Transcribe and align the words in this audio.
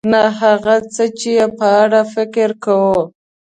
نه 0.11 0.21
هغه 0.41 0.75
څه 0.93 1.05
چې 1.19 1.31
په 1.59 1.67
اړه 1.81 2.01
یې 2.05 2.09
فکر 2.13 2.49
کوو. 2.63 3.01